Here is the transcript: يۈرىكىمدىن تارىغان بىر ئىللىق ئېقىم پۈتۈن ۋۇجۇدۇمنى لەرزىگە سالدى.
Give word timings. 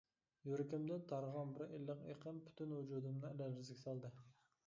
يۈرىكىمدىن 0.51 1.03
تارىغان 1.11 1.51
بىر 1.59 1.75
ئىللىق 1.75 2.01
ئېقىم 2.13 2.39
پۈتۈن 2.47 2.73
ۋۇجۇدۇمنى 2.77 3.33
لەرزىگە 3.43 3.77
سالدى. 3.85 4.13